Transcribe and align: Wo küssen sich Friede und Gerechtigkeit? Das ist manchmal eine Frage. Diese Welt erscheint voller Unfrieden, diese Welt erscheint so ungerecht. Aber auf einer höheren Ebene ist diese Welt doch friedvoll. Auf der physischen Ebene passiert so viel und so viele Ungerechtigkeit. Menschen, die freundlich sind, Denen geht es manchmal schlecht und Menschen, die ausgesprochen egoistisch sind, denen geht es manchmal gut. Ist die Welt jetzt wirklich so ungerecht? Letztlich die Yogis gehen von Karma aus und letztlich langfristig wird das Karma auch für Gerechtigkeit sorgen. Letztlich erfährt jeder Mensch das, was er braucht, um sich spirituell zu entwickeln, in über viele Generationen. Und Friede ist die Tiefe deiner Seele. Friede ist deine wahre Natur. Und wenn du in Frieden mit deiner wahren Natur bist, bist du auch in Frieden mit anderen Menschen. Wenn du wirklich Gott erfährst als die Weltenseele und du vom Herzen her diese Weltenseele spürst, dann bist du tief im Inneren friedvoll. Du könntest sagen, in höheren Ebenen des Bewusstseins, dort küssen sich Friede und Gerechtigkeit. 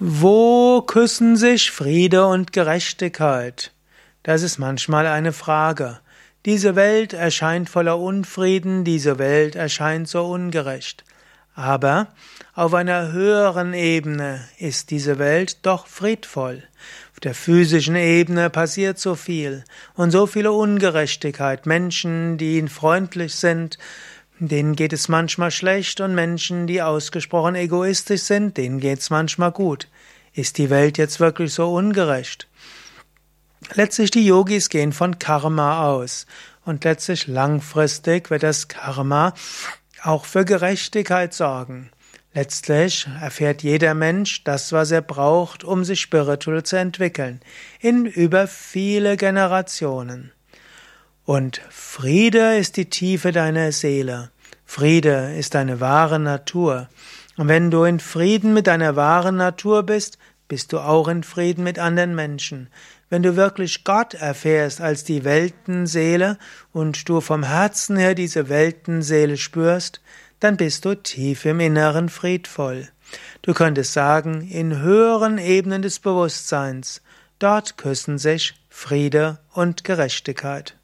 Wo 0.00 0.80
küssen 0.82 1.36
sich 1.36 1.72
Friede 1.72 2.24
und 2.26 2.52
Gerechtigkeit? 2.52 3.72
Das 4.22 4.42
ist 4.42 4.56
manchmal 4.56 5.08
eine 5.08 5.32
Frage. 5.32 5.98
Diese 6.46 6.76
Welt 6.76 7.14
erscheint 7.14 7.68
voller 7.68 7.98
Unfrieden, 7.98 8.84
diese 8.84 9.18
Welt 9.18 9.56
erscheint 9.56 10.06
so 10.06 10.24
ungerecht. 10.26 11.02
Aber 11.52 12.06
auf 12.54 12.74
einer 12.74 13.10
höheren 13.10 13.74
Ebene 13.74 14.48
ist 14.58 14.92
diese 14.92 15.18
Welt 15.18 15.66
doch 15.66 15.88
friedvoll. 15.88 16.62
Auf 17.12 17.18
der 17.18 17.34
physischen 17.34 17.96
Ebene 17.96 18.50
passiert 18.50 19.00
so 19.00 19.16
viel 19.16 19.64
und 19.94 20.12
so 20.12 20.28
viele 20.28 20.52
Ungerechtigkeit. 20.52 21.66
Menschen, 21.66 22.38
die 22.38 22.64
freundlich 22.68 23.34
sind, 23.34 23.78
Denen 24.40 24.76
geht 24.76 24.92
es 24.92 25.08
manchmal 25.08 25.50
schlecht 25.50 26.00
und 26.00 26.14
Menschen, 26.14 26.66
die 26.68 26.80
ausgesprochen 26.80 27.56
egoistisch 27.56 28.22
sind, 28.22 28.56
denen 28.56 28.78
geht 28.78 29.00
es 29.00 29.10
manchmal 29.10 29.50
gut. 29.50 29.88
Ist 30.32 30.58
die 30.58 30.70
Welt 30.70 30.96
jetzt 30.96 31.18
wirklich 31.18 31.52
so 31.52 31.74
ungerecht? 31.74 32.46
Letztlich 33.74 34.12
die 34.12 34.24
Yogis 34.24 34.68
gehen 34.68 34.92
von 34.92 35.18
Karma 35.18 35.88
aus 35.88 36.26
und 36.64 36.84
letztlich 36.84 37.26
langfristig 37.26 38.30
wird 38.30 38.44
das 38.44 38.68
Karma 38.68 39.34
auch 40.02 40.24
für 40.24 40.44
Gerechtigkeit 40.44 41.34
sorgen. 41.34 41.90
Letztlich 42.32 43.08
erfährt 43.20 43.64
jeder 43.64 43.94
Mensch 43.94 44.44
das, 44.44 44.70
was 44.72 44.92
er 44.92 45.02
braucht, 45.02 45.64
um 45.64 45.84
sich 45.84 46.00
spirituell 46.00 46.62
zu 46.62 46.76
entwickeln, 46.76 47.40
in 47.80 48.06
über 48.06 48.46
viele 48.46 49.16
Generationen. 49.16 50.30
Und 51.28 51.60
Friede 51.68 52.56
ist 52.56 52.78
die 52.78 52.88
Tiefe 52.88 53.32
deiner 53.32 53.70
Seele. 53.70 54.30
Friede 54.64 55.34
ist 55.36 55.54
deine 55.54 55.78
wahre 55.78 56.18
Natur. 56.18 56.88
Und 57.36 57.48
wenn 57.48 57.70
du 57.70 57.84
in 57.84 58.00
Frieden 58.00 58.54
mit 58.54 58.66
deiner 58.66 58.96
wahren 58.96 59.36
Natur 59.36 59.82
bist, 59.82 60.16
bist 60.48 60.72
du 60.72 60.78
auch 60.78 61.06
in 61.06 61.22
Frieden 61.22 61.64
mit 61.64 61.78
anderen 61.78 62.14
Menschen. 62.14 62.70
Wenn 63.10 63.22
du 63.22 63.36
wirklich 63.36 63.84
Gott 63.84 64.14
erfährst 64.14 64.80
als 64.80 65.04
die 65.04 65.22
Weltenseele 65.22 66.38
und 66.72 67.06
du 67.06 67.20
vom 67.20 67.42
Herzen 67.42 67.98
her 67.98 68.14
diese 68.14 68.48
Weltenseele 68.48 69.36
spürst, 69.36 70.00
dann 70.40 70.56
bist 70.56 70.86
du 70.86 70.94
tief 70.94 71.44
im 71.44 71.60
Inneren 71.60 72.08
friedvoll. 72.08 72.88
Du 73.42 73.52
könntest 73.52 73.92
sagen, 73.92 74.48
in 74.48 74.80
höheren 74.80 75.36
Ebenen 75.36 75.82
des 75.82 75.98
Bewusstseins, 75.98 77.02
dort 77.38 77.76
küssen 77.76 78.16
sich 78.16 78.54
Friede 78.70 79.40
und 79.52 79.84
Gerechtigkeit. 79.84 80.77